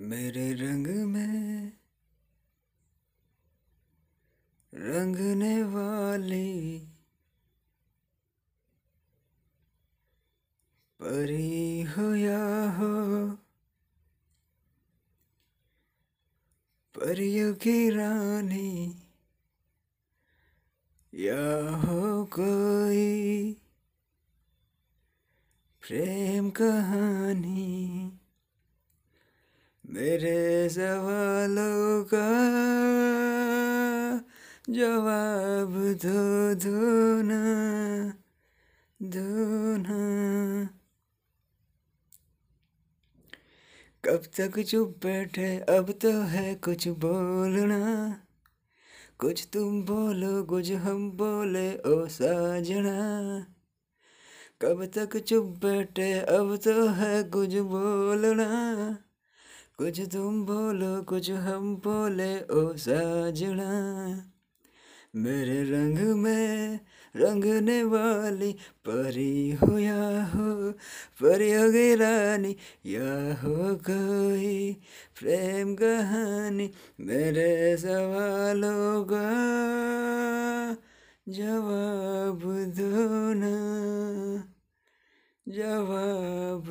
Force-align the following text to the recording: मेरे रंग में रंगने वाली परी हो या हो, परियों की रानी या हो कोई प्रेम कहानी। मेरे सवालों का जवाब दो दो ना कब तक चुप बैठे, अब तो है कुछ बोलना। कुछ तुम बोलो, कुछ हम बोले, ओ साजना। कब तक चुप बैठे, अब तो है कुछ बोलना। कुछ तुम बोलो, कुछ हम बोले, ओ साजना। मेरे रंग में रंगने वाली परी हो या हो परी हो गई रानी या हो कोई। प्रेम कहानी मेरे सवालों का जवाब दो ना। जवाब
मेरे 0.00 0.52
रंग 0.52 0.86
में 0.86 1.72
रंगने 4.74 5.62
वाली 5.62 6.78
परी 11.00 11.82
हो 11.82 12.14
या 12.14 12.70
हो, 12.70 13.30
परियों 16.94 17.54
की 17.54 17.90
रानी 17.90 19.02
या 21.14 21.76
हो 21.76 22.24
कोई 22.24 23.52
प्रेम 25.80 26.50
कहानी। 26.50 28.18
मेरे 29.90 30.68
सवालों 30.68 32.04
का 32.14 32.26
जवाब 34.72 35.72
दो 36.06 36.54
दो 36.54 37.16
ना 37.22 37.68
कब 44.04 44.22
तक 44.40 44.60
चुप 44.60 45.00
बैठे, 45.04 45.58
अब 45.58 45.90
तो 45.90 46.20
है 46.22 46.54
कुछ 46.54 46.88
बोलना। 46.88 48.12
कुछ 49.18 49.48
तुम 49.52 49.82
बोलो, 49.82 50.44
कुछ 50.44 50.70
हम 50.72 51.10
बोले, 51.10 51.76
ओ 51.76 52.06
साजना। 52.06 53.46
कब 54.62 54.86
तक 54.86 55.16
चुप 55.16 55.44
बैठे, 55.44 56.12
अब 56.20 56.56
तो 56.56 56.88
है 56.88 57.22
कुछ 57.22 57.54
बोलना। 57.54 58.48
कुछ 59.78 60.00
तुम 60.00 60.46
बोलो, 60.46 61.02
कुछ 61.02 61.30
हम 61.30 61.76
बोले, 61.76 62.40
ओ 62.40 62.76
साजना। 62.76 63.68
मेरे 65.16 65.62
रंग 65.62 65.98
में 65.98 66.80
रंगने 67.16 67.84
वाली 67.84 68.52
परी 68.88 69.52
हो 69.52 69.78
या 69.78 70.24
हो 70.24 70.72
परी 71.20 71.52
हो 71.54 71.70
गई 71.70 71.94
रानी 71.94 72.56
या 72.86 73.34
हो 73.34 73.74
कोई। 73.74 74.72
प्रेम 75.20 75.74
कहानी 75.74 76.70
मेरे 77.00 77.76
सवालों 77.76 79.04
का 79.04 79.28
जवाब 81.28 82.40
दो 82.54 83.34
ना। 83.34 83.54
जवाब 85.48 86.67